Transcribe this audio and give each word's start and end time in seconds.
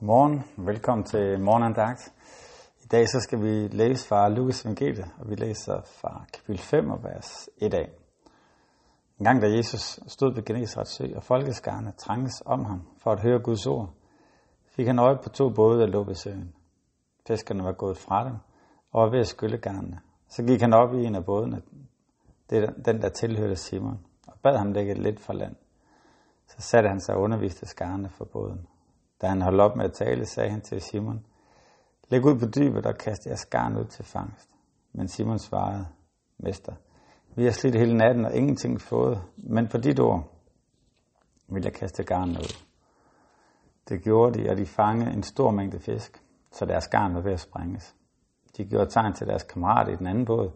Godmorgen, 0.00 0.44
velkommen 0.56 1.04
til 1.04 1.40
morgenandagt. 1.40 2.12
I 2.84 2.86
dag 2.86 3.08
så 3.08 3.20
skal 3.20 3.42
vi 3.42 3.68
læse 3.68 4.08
fra 4.08 4.28
Lukas 4.28 4.64
evangelie, 4.64 5.04
og 5.18 5.30
vi 5.30 5.34
læser 5.34 5.80
fra 6.00 6.24
kapitel 6.34 6.58
5 6.58 6.90
og 6.90 7.04
vers 7.04 7.48
1 7.56 7.74
af. 7.74 7.90
En 9.18 9.24
gang 9.24 9.42
da 9.42 9.46
Jesus 9.56 10.00
stod 10.06 10.34
ved 10.34 10.44
Genesrets 10.44 10.90
sø, 10.90 11.04
og 11.16 11.22
folkeskarne 11.22 11.92
trænges 11.92 12.42
om 12.46 12.64
ham 12.64 12.82
for 12.98 13.12
at 13.12 13.20
høre 13.22 13.38
Guds 13.38 13.66
ord, 13.66 13.90
fik 14.66 14.86
han 14.86 14.98
øje 14.98 15.18
på 15.22 15.28
to 15.28 15.50
både, 15.50 15.80
der 15.80 15.86
lå 15.86 16.04
ved 16.04 16.14
søen. 16.14 16.54
Fiskerne 17.26 17.64
var 17.64 17.72
gået 17.72 17.98
fra 17.98 18.24
dem 18.24 18.36
og 18.92 19.02
var 19.02 19.10
ved 19.10 19.20
at 19.20 19.26
skylle 19.26 19.58
garnene. 19.58 20.00
Så 20.28 20.42
gik 20.42 20.60
han 20.60 20.72
op 20.72 20.94
i 20.94 21.04
en 21.04 21.14
af 21.14 21.24
bådene, 21.24 21.62
den 22.84 23.02
der 23.02 23.08
tilhørte 23.08 23.56
Simon, 23.56 23.98
og 24.26 24.34
bad 24.42 24.56
ham 24.56 24.72
lægge 24.72 24.94
lidt 24.94 25.20
for 25.20 25.32
land. 25.32 25.56
Så 26.46 26.56
satte 26.58 26.88
han 26.88 27.00
sig 27.00 27.14
og 27.14 27.20
underviste 27.20 27.66
skarne 27.66 28.08
for 28.08 28.24
båden. 28.24 28.66
Da 29.20 29.26
han 29.26 29.42
holdt 29.42 29.60
op 29.60 29.76
med 29.76 29.84
at 29.84 29.92
tale, 29.92 30.26
sagde 30.26 30.50
han 30.50 30.60
til 30.60 30.80
Simon, 30.80 31.24
Læg 32.10 32.24
ud 32.24 32.38
på 32.38 32.46
dybet 32.46 32.86
og 32.86 32.98
kast 32.98 33.26
jeres 33.26 33.44
garn 33.44 33.76
ud 33.76 33.84
til 33.84 34.04
fangst. 34.04 34.50
Men 34.92 35.08
Simon 35.08 35.38
svarede, 35.38 35.86
Mester, 36.38 36.74
vi 37.36 37.44
har 37.44 37.50
slidt 37.50 37.74
hele 37.74 37.96
natten 37.96 38.24
og 38.24 38.36
ingenting 38.36 38.80
fået, 38.80 39.22
men 39.36 39.68
på 39.68 39.78
dit 39.78 40.00
ord 40.00 40.32
vil 41.48 41.62
jeg 41.62 41.72
kaste 41.72 42.04
garn 42.04 42.30
ud. 42.30 42.64
Det 43.88 44.02
gjorde 44.02 44.38
de, 44.38 44.50
og 44.50 44.56
de 44.56 44.66
fangede 44.66 45.12
en 45.12 45.22
stor 45.22 45.50
mængde 45.50 45.80
fisk, 45.80 46.22
så 46.52 46.64
deres 46.64 46.88
garn 46.88 47.14
var 47.14 47.20
ved 47.20 47.32
at 47.32 47.40
sprænges. 47.40 47.94
De 48.56 48.64
gjorde 48.64 48.90
tegn 48.90 49.14
til 49.14 49.26
deres 49.26 49.42
kammerater 49.42 49.92
i 49.92 49.96
den 49.96 50.06
anden 50.06 50.24
båd, 50.24 50.50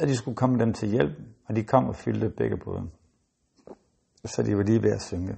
at 0.00 0.08
de 0.08 0.16
skulle 0.16 0.36
komme 0.36 0.58
dem 0.58 0.72
til 0.72 0.88
hjælp, 0.88 1.18
og 1.48 1.56
de 1.56 1.64
kom 1.64 1.88
og 1.88 1.96
fyldte 1.96 2.30
begge 2.30 2.56
både. 2.56 2.90
Så 4.24 4.42
de 4.42 4.56
var 4.56 4.62
lige 4.62 4.82
ved 4.82 4.92
at 4.92 5.02
synke. 5.02 5.36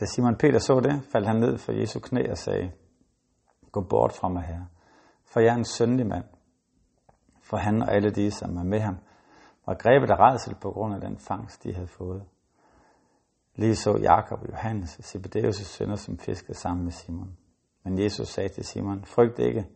Da 0.00 0.04
Simon 0.06 0.36
Peter 0.36 0.58
så 0.58 0.80
det, 0.80 1.04
faldt 1.12 1.26
han 1.26 1.36
ned 1.36 1.58
for 1.58 1.72
Jesu 1.72 2.00
knæ 2.00 2.30
og 2.30 2.38
sagde, 2.38 2.72
Gå 3.72 3.80
bort 3.80 4.12
fra 4.12 4.28
mig 4.28 4.42
her, 4.42 4.64
for 5.24 5.40
jeg 5.40 5.52
er 5.52 5.56
en 5.56 5.64
syndig 5.64 6.06
mand. 6.06 6.24
For 7.42 7.56
han 7.56 7.82
og 7.82 7.94
alle 7.94 8.10
de, 8.10 8.30
som 8.30 8.56
var 8.56 8.62
med 8.62 8.80
ham, 8.80 8.96
var 9.66 9.74
grebet 9.74 10.10
af 10.10 10.16
redsel 10.18 10.54
på 10.54 10.70
grund 10.70 10.94
af 10.94 11.00
den 11.00 11.18
fangst, 11.18 11.64
de 11.64 11.74
havde 11.74 11.86
fået. 11.88 12.24
Lige 13.54 13.76
så 13.76 13.98
Jakob 14.02 14.42
og 14.42 14.48
Johannes, 14.48 14.90
Zebedeus' 14.90 15.64
sønner, 15.64 15.96
som 15.96 16.18
fiskede 16.18 16.58
sammen 16.58 16.84
med 16.84 16.92
Simon. 16.92 17.36
Men 17.84 17.98
Jesus 17.98 18.28
sagde 18.28 18.48
til 18.48 18.64
Simon, 18.64 19.04
frygt 19.04 19.38
ikke, 19.38 19.66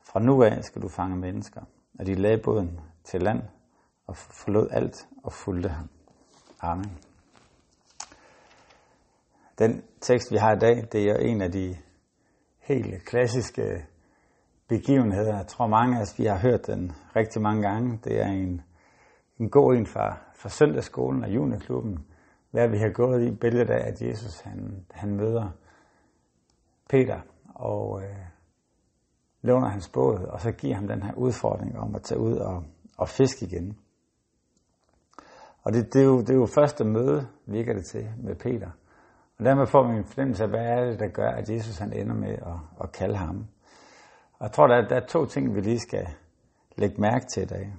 fra 0.00 0.20
nu 0.20 0.42
af 0.42 0.64
skal 0.64 0.82
du 0.82 0.88
fange 0.88 1.16
mennesker. 1.16 1.60
Og 1.98 2.06
de 2.06 2.14
lagde 2.14 2.38
båden 2.44 2.80
til 3.04 3.22
land 3.22 3.42
og 4.06 4.16
forlod 4.16 4.68
alt 4.70 5.08
og 5.24 5.32
fulgte 5.32 5.68
ham. 5.68 5.88
Amen. 6.60 6.98
Den 9.58 9.82
tekst, 10.00 10.32
vi 10.32 10.36
har 10.36 10.56
i 10.56 10.58
dag, 10.58 10.88
det 10.92 11.10
er 11.10 11.16
en 11.16 11.42
af 11.42 11.52
de 11.52 11.76
helt 12.58 13.04
klassiske 13.04 13.86
begivenheder. 14.68 15.36
Jeg 15.36 15.46
tror 15.46 15.66
mange 15.66 15.96
af 15.96 16.02
os, 16.02 16.18
vi 16.18 16.24
har 16.24 16.38
hørt 16.38 16.66
den 16.66 16.92
rigtig 17.16 17.42
mange 17.42 17.62
gange. 17.62 18.00
Det 18.04 18.20
er 18.20 18.26
en, 18.26 18.62
en 19.38 19.50
god 19.50 19.74
en 19.74 19.86
fra, 19.86 20.18
fra 20.34 20.48
søndagsskolen 20.48 21.24
og 21.24 21.34
juniorklubben, 21.34 22.06
hvad 22.50 22.68
vi 22.68 22.78
har 22.78 22.92
gået 22.92 23.22
i 23.22 23.30
billedet 23.30 23.70
af, 23.70 23.88
at 23.88 24.02
Jesus 24.02 24.40
han, 24.40 24.86
han 24.90 25.16
møder 25.16 25.50
Peter 26.90 27.20
og 27.54 28.02
øh, 28.02 28.16
låner 29.42 29.68
hans 29.68 29.88
båd, 29.88 30.18
og 30.18 30.40
så 30.40 30.52
giver 30.52 30.74
ham 30.74 30.88
den 30.88 31.02
her 31.02 31.14
udfordring 31.14 31.78
om 31.78 31.94
at 31.94 32.02
tage 32.02 32.20
ud 32.20 32.36
og, 32.36 32.64
og 32.98 33.08
fiske 33.08 33.46
igen. 33.46 33.78
Og 35.62 35.72
det, 35.72 35.92
det, 35.92 36.00
er 36.00 36.04
jo, 36.04 36.20
det 36.20 36.30
er 36.30 36.34
jo 36.34 36.46
første 36.46 36.84
møde, 36.84 37.28
virker 37.46 37.72
det 37.72 37.84
til, 37.86 38.08
med 38.22 38.34
Peter. 38.34 38.70
Og 39.38 39.44
dermed 39.44 39.66
får 39.66 39.88
vi 39.88 39.96
en 39.96 40.04
fornemmelse 40.04 40.42
af, 40.42 40.50
hvad 40.50 40.66
er 40.66 40.84
det, 40.84 41.00
der 41.00 41.08
gør, 41.08 41.28
at 41.28 41.50
Jesus 41.50 41.78
han 41.78 41.92
ender 41.92 42.14
med 42.14 42.32
at, 42.32 42.58
at 42.80 42.92
kalde 42.92 43.16
ham. 43.16 43.46
Og 44.38 44.44
jeg 44.44 44.52
tror, 44.52 44.66
der 44.66 44.76
er, 44.76 44.88
der 44.88 44.96
er 44.96 45.06
to 45.06 45.26
ting, 45.26 45.54
vi 45.54 45.60
lige 45.60 45.78
skal 45.78 46.06
lægge 46.76 47.00
mærke 47.00 47.26
til 47.26 47.42
i 47.42 47.46
dag. 47.46 47.74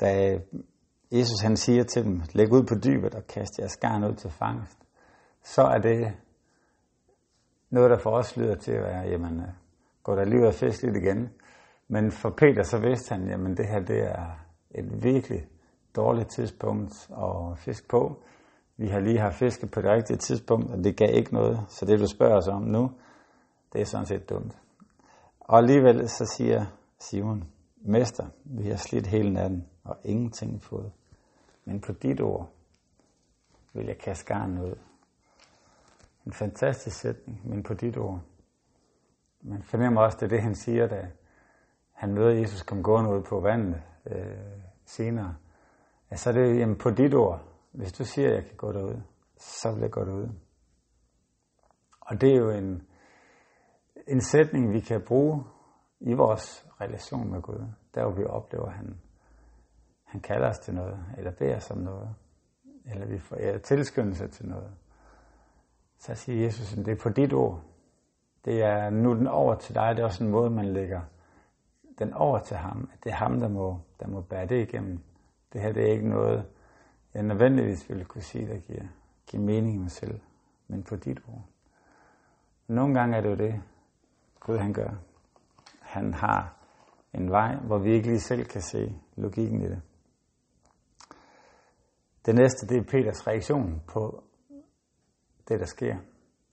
Da 0.00 0.38
Jesus 1.12 1.40
han 1.42 1.56
siger 1.56 1.84
til 1.84 2.04
dem, 2.04 2.22
læg 2.32 2.52
ud 2.52 2.62
på 2.62 2.74
dybet 2.84 3.14
og 3.14 3.26
kast 3.26 3.58
jeres 3.58 3.76
garn 3.76 4.04
ud 4.04 4.14
til 4.14 4.30
fangst, 4.30 4.78
så 5.42 5.62
er 5.62 5.78
det 5.78 6.12
noget, 7.70 7.90
der 7.90 7.98
for 7.98 8.10
os 8.10 8.36
lyder 8.36 8.54
til 8.54 8.72
at 8.72 8.82
være, 8.82 9.02
jamen, 9.02 9.40
øh, 9.40 9.48
gå 10.02 10.16
der 10.16 10.24
lige 10.24 10.40
ud 10.40 10.46
og 10.46 10.54
fisk 10.54 10.82
lidt 10.82 10.96
igen. 10.96 11.30
Men 11.88 12.10
for 12.10 12.30
Peter, 12.30 12.62
så 12.62 12.78
vidste 12.78 13.14
han, 13.14 13.28
jamen 13.28 13.56
det 13.56 13.66
her, 13.68 13.80
det 13.80 14.02
er 14.02 14.46
et 14.70 15.04
virkelig 15.04 15.46
dårligt 15.96 16.30
tidspunkt 16.30 17.10
at 17.10 17.58
fiske 17.58 17.88
på. 17.88 18.22
Vi 18.76 18.88
har 18.88 19.00
lige 19.00 19.18
haft 19.18 19.36
fisket 19.36 19.70
på 19.70 19.80
det 19.80 19.90
rigtige 19.90 20.16
tidspunkt, 20.16 20.70
og 20.70 20.84
det 20.84 20.96
gav 20.96 21.08
ikke 21.14 21.34
noget. 21.34 21.60
Så 21.68 21.86
det, 21.86 22.00
du 22.00 22.06
spørger 22.06 22.36
os 22.36 22.48
om 22.48 22.62
nu, 22.62 22.90
det 23.72 23.80
er 23.80 23.84
sådan 23.84 24.06
set 24.06 24.28
dumt. 24.28 24.58
Og 25.40 25.58
alligevel 25.58 26.08
så 26.08 26.34
siger 26.36 26.66
Simon, 26.98 27.44
Mester, 27.76 28.26
vi 28.44 28.68
har 28.68 28.76
slidt 28.76 29.06
hele 29.06 29.32
natten 29.32 29.66
og 29.84 29.96
ingenting 30.04 30.62
fået. 30.62 30.92
Men 31.64 31.80
på 31.80 31.92
dit 31.92 32.20
ord 32.20 32.48
vil 33.72 33.86
jeg 33.86 33.98
kaste 33.98 34.24
garn 34.24 34.58
ud. 34.58 34.74
En 36.26 36.32
fantastisk 36.32 37.00
sætning, 37.00 37.40
men 37.44 37.62
på 37.62 37.74
dit 37.74 37.96
ord. 37.96 38.20
Man 39.40 39.62
fornemmer 39.62 40.00
også, 40.00 40.16
det 40.20 40.26
er 40.26 40.28
det, 40.28 40.42
han 40.42 40.54
siger, 40.54 40.86
da 40.86 41.08
han 41.92 42.14
møder 42.14 42.30
Jesus 42.30 42.62
kom 42.62 42.82
gående 42.82 43.10
ud 43.10 43.22
på 43.22 43.40
vandet 43.40 43.82
øh, 44.06 44.36
senere. 44.84 45.36
Altså 46.10 46.32
det 46.32 46.50
er 46.50 46.54
jamen, 46.54 46.78
på 46.78 46.90
dit 46.90 47.14
ord, 47.14 47.40
hvis 47.76 47.92
du 47.92 48.04
siger, 48.04 48.28
at 48.28 48.34
jeg 48.34 48.44
kan 48.44 48.56
gå 48.56 48.72
derud, 48.72 49.00
så 49.36 49.72
vil 49.72 49.80
jeg 49.80 49.90
gå 49.90 50.04
derud. 50.04 50.28
Og 52.00 52.20
det 52.20 52.32
er 52.32 52.36
jo 52.36 52.50
en, 52.50 52.82
en 54.06 54.20
sætning, 54.20 54.72
vi 54.72 54.80
kan 54.80 55.02
bruge 55.06 55.44
i 56.00 56.12
vores 56.12 56.66
relation 56.80 57.30
med 57.30 57.42
Gud. 57.42 57.66
Der 57.94 58.02
hvor 58.02 58.12
vi 58.12 58.24
oplever, 58.24 58.66
at 58.66 58.72
han, 58.72 59.00
han 60.04 60.20
kalder 60.20 60.48
os 60.48 60.58
til 60.58 60.74
noget, 60.74 60.98
eller 61.18 61.30
beder 61.30 61.56
os 61.56 61.70
om 61.70 61.78
noget, 61.78 62.14
eller 62.84 63.06
vi 63.06 63.18
får 63.18 63.36
ja, 63.36 63.58
tilskyndelse 63.58 64.28
til 64.28 64.46
noget. 64.46 64.70
Så 65.98 66.14
siger 66.14 66.44
Jesus, 66.44 66.78
at 66.78 66.86
det 66.86 66.92
er 66.92 67.02
på 67.02 67.08
dit 67.08 67.32
ord. 67.32 67.62
Det 68.44 68.62
er 68.62 68.90
nu 68.90 69.14
den 69.14 69.26
over 69.26 69.54
til 69.54 69.74
dig. 69.74 69.96
Det 69.96 70.02
er 70.02 70.06
også 70.06 70.24
en 70.24 70.30
måde, 70.30 70.50
man 70.50 70.72
lægger 70.72 71.00
den 71.98 72.14
over 72.14 72.38
til 72.38 72.56
ham. 72.56 72.90
At 72.92 73.04
det 73.04 73.10
er 73.10 73.16
ham, 73.16 73.40
der 73.40 73.48
må, 73.48 73.80
der 74.00 74.06
må 74.06 74.20
bære 74.20 74.46
det 74.46 74.68
igennem. 74.68 74.98
Det 75.52 75.60
her 75.60 75.72
det 75.72 75.82
er 75.82 75.92
ikke 75.92 76.08
noget, 76.08 76.46
jeg 77.16 77.24
nødvendigvis 77.24 77.88
ville 77.88 78.04
kunne 78.04 78.22
sige, 78.22 78.46
der 78.46 78.58
giver, 78.58 78.84
giver 79.26 79.42
mening 79.42 79.74
i 79.74 79.78
mig 79.78 79.90
selv, 79.90 80.20
men 80.68 80.82
på 80.82 80.96
dit 80.96 81.20
ord. 81.28 81.44
Nogle 82.68 82.94
gange 82.94 83.16
er 83.16 83.20
det 83.20 83.30
jo 83.30 83.34
det, 83.34 83.62
Gud 84.40 84.58
han 84.58 84.72
gør. 84.72 84.90
Han 85.80 86.14
har 86.14 86.56
en 87.12 87.30
vej, 87.30 87.56
hvor 87.56 87.78
vi 87.78 87.92
ikke 87.92 88.08
lige 88.08 88.20
selv 88.20 88.44
kan 88.44 88.62
se 88.62 89.00
logikken 89.16 89.62
i 89.62 89.68
det. 89.68 89.82
Det 92.26 92.34
næste, 92.34 92.66
det 92.66 92.76
er 92.76 92.82
Peters 92.82 93.26
reaktion 93.26 93.82
på 93.86 94.22
det, 95.48 95.60
der 95.60 95.66
sker. 95.66 95.94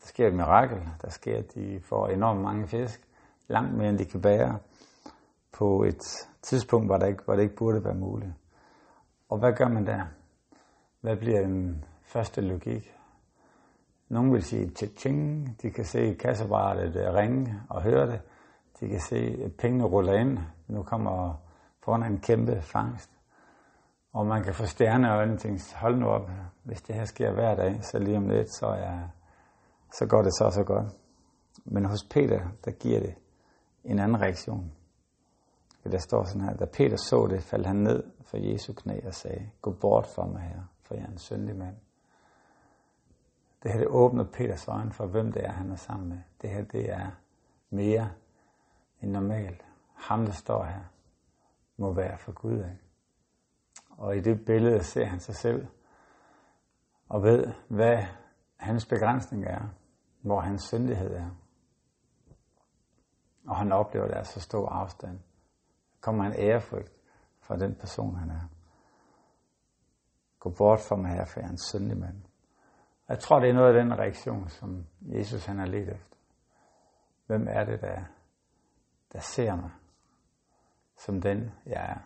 Der 0.02 0.08
sker 0.08 0.28
et 0.28 0.36
mirakel. 0.36 0.90
Der 1.02 1.10
sker, 1.10 1.38
at 1.38 1.56
de 1.56 1.80
får 1.82 2.08
enormt 2.08 2.42
mange 2.42 2.68
fisk. 2.68 3.08
Langt 3.48 3.78
mere, 3.78 3.90
end 3.90 3.98
de 3.98 4.06
kan 4.06 4.22
bære. 4.22 4.60
På 5.52 5.84
et 5.84 6.02
tidspunkt, 6.42 6.88
hvor, 6.88 6.98
det 6.98 7.08
ikke, 7.08 7.24
hvor 7.24 7.36
det 7.36 7.44
ikke 7.44 7.56
burde 7.56 7.84
være 7.84 7.96
muligt. 7.96 8.34
Og 9.30 9.40
hvad 9.40 9.54
gør 9.54 9.68
man 9.68 9.86
der? 9.86 10.06
Hvad 11.04 11.18
bliver 11.18 11.42
den 11.42 11.86
første 12.02 12.42
logik? 12.42 12.94
Nogle 14.10 14.32
vil 14.32 14.44
sige 14.44 14.70
tjing, 14.70 15.50
de 15.62 15.72
kan 15.72 15.86
se 15.86 16.14
kasseapparatet 16.14 16.96
øh, 16.96 17.14
ringe 17.14 17.62
og 17.70 17.84
høre 17.84 18.12
det. 18.12 18.22
De 18.80 18.90
kan 18.90 19.00
se, 19.00 19.16
at 19.46 19.52
pengene 19.58 19.84
ruller 19.84 20.14
ind. 20.14 20.40
Nu 20.68 20.84
kommer 20.84 21.42
foran 21.84 22.04
en 22.04 22.20
kæmpe 22.20 22.62
fangst. 22.62 23.10
Og 24.14 24.26
man 24.26 24.44
kan 24.44 24.54
få 24.54 24.66
stjerner 24.66 25.12
og 25.12 25.40
tænke, 25.40 25.76
hold 25.76 25.98
nu 25.98 26.08
op, 26.08 26.30
hvis 26.64 26.82
det 26.82 26.96
her 26.96 27.06
sker 27.06 27.34
hver 27.34 27.56
dag, 27.56 27.84
så 27.84 28.00
lige 28.00 28.18
om 28.18 28.30
lidt, 28.30 28.56
så, 28.56 28.68
er, 28.68 29.00
så 29.94 30.06
går 30.06 30.22
det 30.22 30.34
så 30.34 30.50
så 30.54 30.64
godt. 30.64 30.88
Men 31.66 31.86
hos 31.86 32.04
Peter, 32.04 32.42
der 32.66 32.72
giver 32.72 33.00
det 33.00 33.16
en 33.84 34.00
anden 34.00 34.22
reaktion. 34.22 34.72
Der 35.84 35.98
står 35.98 36.24
sådan 36.24 36.42
her, 36.42 36.54
da 36.54 36.66
Peter 36.66 36.98
så 36.98 37.28
det, 37.30 37.44
faldt 37.44 37.68
han 37.68 37.76
ned 37.76 38.04
for 38.26 38.38
Jesu 38.38 38.74
knæ 38.74 39.08
og 39.08 39.14
sagde, 39.14 39.50
gå 39.62 39.72
bort 39.82 40.08
fra 40.16 40.26
mig 40.26 40.42
her, 40.42 40.62
for 40.84 40.96
jeg 40.96 41.04
er 41.04 41.08
en 41.08 41.18
syndig 41.18 41.56
mand. 41.56 41.76
Det 43.64 43.72
her, 43.72 43.80
det 43.80 43.88
åbner 43.88 44.24
Peters 44.24 44.68
øjne 44.68 44.92
for, 44.92 45.06
hvem 45.06 45.32
det 45.32 45.46
er, 45.46 45.52
han 45.52 45.72
er 45.72 45.76
sammen 45.76 46.10
med. 46.10 46.20
Det 46.42 46.50
her, 46.50 46.64
det 46.64 46.92
er 46.92 47.12
mere 47.70 48.12
end 49.02 49.12
normalt. 49.12 49.66
Ham, 49.94 50.26
der 50.26 50.32
står 50.32 50.64
her, 50.64 50.82
må 51.78 51.94
være 51.94 52.18
for 52.18 52.32
Gud 52.32 52.58
af. 52.58 52.78
Og 53.90 54.18
i 54.18 54.20
det 54.20 54.46
billede 54.46 54.84
ser 54.84 55.06
han 55.06 55.20
sig 55.20 55.36
selv 55.36 55.68
og 57.10 57.24
ved, 57.24 57.54
hvad 57.68 58.04
hans 58.56 58.86
begrænsning 58.86 59.46
er, 59.46 59.62
hvor 60.22 60.40
hans 60.40 60.64
syndighed 60.64 61.16
er. 61.16 61.30
Og 63.48 63.56
han 63.56 63.72
oplever, 63.72 64.06
at 64.06 64.12
der 64.12 64.18
er 64.18 64.24
så 64.24 64.40
stor 64.40 64.70
afstand. 64.70 65.20
Kommer 66.02 66.24
en 66.26 66.34
ærefrygt 66.34 66.92
fra 67.40 67.58
den 67.58 67.76
person, 67.76 68.16
han 68.16 68.30
er. 68.30 68.53
Gå 70.44 70.50
bort 70.50 70.80
fra 70.80 70.96
mig 70.96 71.12
her, 71.12 71.26
for 71.26 71.40
jeg 71.40 71.48
er 71.48 71.52
en 71.52 71.58
syndig 71.58 71.98
mand. 71.98 72.22
Jeg 73.10 73.20
tror, 73.20 73.40
det 73.40 73.50
er 73.50 73.54
noget 73.54 73.76
af 73.76 73.84
den 73.84 74.00
reaktion, 74.00 74.50
som 74.50 74.86
Jesus 75.02 75.46
han 75.46 75.60
har 75.60 75.66
let 75.66 75.90
efter. 75.90 76.18
Hvem 77.26 77.48
er 77.50 77.64
det, 77.64 77.82
der, 77.82 78.04
der 79.14 79.20
ser 79.20 79.56
mig 79.56 79.72
som 80.98 81.22
den, 81.22 81.52
jeg 81.66 81.86
er? 81.92 81.98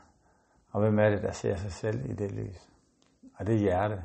Og 0.71 0.81
hvem 0.81 0.99
er 0.99 1.09
det, 1.09 1.21
der 1.21 1.31
ser 1.31 1.55
sig 1.55 1.71
selv 1.71 2.09
i 2.09 2.13
det 2.13 2.31
lys? 2.31 2.69
Og 3.35 3.47
det 3.47 3.59
hjerte 3.59 4.03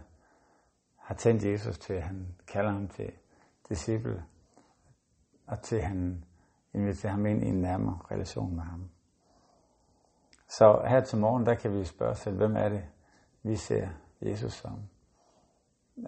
har 0.97 1.15
tændt 1.15 1.45
Jesus 1.45 1.79
til, 1.79 1.93
at 1.93 2.03
han 2.03 2.35
kalder 2.47 2.71
ham 2.71 2.89
til 2.89 3.13
disciple, 3.69 4.25
og 5.47 5.63
til 5.63 5.77
at 5.77 5.85
han 5.85 6.25
inviterer 6.75 7.13
ham 7.13 7.27
ind 7.27 7.43
i 7.43 7.49
en 7.49 7.61
nærmere 7.61 7.99
relation 8.11 8.57
med 8.57 8.63
ham. 8.63 8.91
Så 10.49 10.85
her 10.89 11.01
til 11.01 11.19
morgen, 11.19 11.47
der 11.47 11.55
kan 11.55 11.79
vi 11.79 11.85
spørge 11.85 12.11
os 12.11 12.19
selv, 12.19 12.37
hvem 12.37 12.57
er 12.57 12.69
det, 12.69 12.85
vi 13.43 13.57
ser 13.57 13.89
Jesus 14.23 14.53
som? 14.53 14.89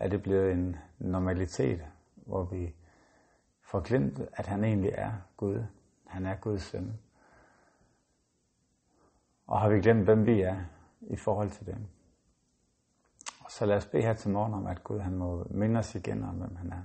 Er 0.00 0.08
det 0.08 0.22
blevet 0.22 0.52
en 0.52 0.76
normalitet, 0.98 1.84
hvor 2.16 2.44
vi 2.44 2.74
får 3.62 3.80
glemt, 3.80 4.20
at 4.32 4.46
han 4.46 4.64
egentlig 4.64 4.92
er 4.94 5.12
Gud? 5.36 5.64
Han 6.06 6.26
er 6.26 6.34
Guds 6.34 6.62
søn. 6.62 6.98
Og 9.46 9.60
har 9.60 9.68
vi 9.68 9.80
glemt, 9.80 10.04
hvem 10.04 10.26
vi 10.26 10.40
er 10.40 10.64
i 11.00 11.16
forhold 11.16 11.50
til 11.50 11.66
dem? 11.66 11.86
Så 13.48 13.66
lad 13.66 13.76
os 13.76 13.86
bede 13.86 14.02
her 14.02 14.14
til 14.14 14.30
morgen 14.30 14.54
om, 14.54 14.66
at 14.66 14.84
Gud 14.84 14.98
han 14.98 15.14
må 15.14 15.46
minde 15.50 15.78
os 15.78 15.94
igen 15.94 16.24
om, 16.24 16.34
hvem 16.34 16.56
han 16.56 16.72
er. 16.72 16.82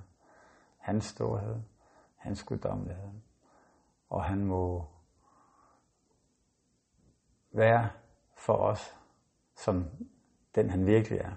Hans 0.78 1.06
storhed, 1.06 1.56
hans 2.16 2.44
guddommelighed. 2.44 3.10
Og 4.10 4.24
han 4.24 4.46
må 4.46 4.86
være 7.52 7.90
for 8.36 8.54
os, 8.54 8.98
som 9.56 9.86
den 10.56 10.69
han 10.69 10.86
virkelig 10.86 11.19
er. 11.19 11.31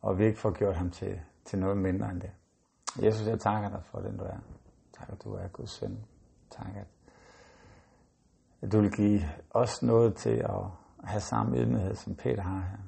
Og 0.00 0.18
vi 0.18 0.24
ikke 0.24 0.38
får 0.38 0.50
gjort 0.50 0.76
ham 0.76 0.90
til, 0.90 1.20
til 1.44 1.58
noget 1.58 1.76
mindre 1.76 2.10
end 2.10 2.20
det. 2.20 2.30
Jesus, 3.02 3.26
jeg 3.26 3.40
takker 3.40 3.68
dig 3.68 3.82
for 3.84 3.98
den, 3.98 4.16
du 4.16 4.24
er. 4.24 4.38
Tak, 4.92 5.08
at 5.08 5.24
du 5.24 5.34
er 5.34 5.48
Guds 5.48 5.70
søn. 5.70 6.04
Tak, 6.50 6.66
at 6.76 6.86
du 8.72 8.80
vil 8.80 8.92
give 8.92 9.20
os 9.50 9.82
noget 9.82 10.16
til 10.16 10.36
at 10.36 10.64
have 11.04 11.20
samme 11.20 11.58
ydmyghed, 11.58 11.94
som 11.94 12.14
Peter 12.14 12.42
har 12.42 12.60
her. 12.60 12.78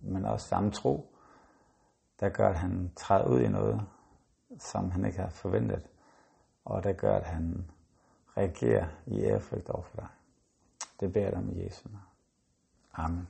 Men 0.00 0.24
også 0.24 0.48
samme 0.48 0.70
tro, 0.70 1.14
der 2.20 2.28
gør, 2.28 2.48
at 2.48 2.58
han 2.58 2.92
træder 2.96 3.28
ud 3.28 3.40
i 3.40 3.48
noget, 3.48 3.82
som 4.58 4.90
han 4.90 5.04
ikke 5.04 5.18
har 5.18 5.28
forventet. 5.28 5.82
Og 6.64 6.84
der 6.84 6.92
gør, 6.92 7.16
at 7.16 7.26
han 7.26 7.70
reagerer 8.36 8.86
i 9.06 9.20
ærefrygt 9.20 9.68
over 9.70 9.82
for 9.82 9.96
dig. 9.96 10.08
Det 11.00 11.12
beder 11.12 11.24
jeg 11.24 11.32
dig 11.32 11.40
om 11.42 11.50
i 11.50 11.64
Jesu 11.64 11.88
navn. 11.88 12.04
Amen. 12.94 13.28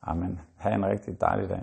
Amen. 0.00 0.40
Ha' 0.56 0.70
en 0.70 0.86
rigtig 0.86 1.20
dejlig 1.20 1.48
dag. 1.48 1.62